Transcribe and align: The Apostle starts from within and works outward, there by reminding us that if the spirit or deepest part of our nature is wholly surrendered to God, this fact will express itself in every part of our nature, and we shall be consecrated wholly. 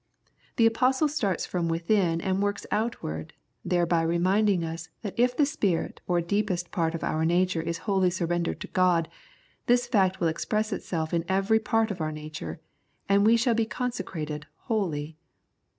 The 0.55 0.65
Apostle 0.65 1.07
starts 1.07 1.45
from 1.45 1.67
within 1.69 2.21
and 2.21 2.41
works 2.41 2.65
outward, 2.71 3.33
there 3.63 3.85
by 3.85 4.01
reminding 4.01 4.63
us 4.63 4.89
that 5.03 5.13
if 5.15 5.37
the 5.37 5.45
spirit 5.45 6.01
or 6.07 6.21
deepest 6.21 6.71
part 6.71 6.95
of 6.95 7.03
our 7.03 7.23
nature 7.23 7.61
is 7.61 7.77
wholly 7.85 8.09
surrendered 8.09 8.59
to 8.61 8.67
God, 8.69 9.09
this 9.67 9.85
fact 9.85 10.19
will 10.19 10.27
express 10.27 10.73
itself 10.73 11.13
in 11.13 11.23
every 11.29 11.59
part 11.59 11.91
of 11.91 12.01
our 12.01 12.11
nature, 12.11 12.59
and 13.07 13.27
we 13.27 13.37
shall 13.37 13.53
be 13.53 13.67
consecrated 13.67 14.47
wholly. 14.65 15.17